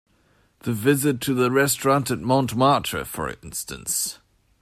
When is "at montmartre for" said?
2.09-3.29